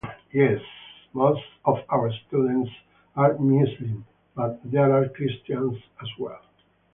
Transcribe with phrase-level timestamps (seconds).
[0.33, 0.59] Yes,
[1.13, 2.71] most of our students
[3.15, 6.41] are Muslim, but there are Christians as well.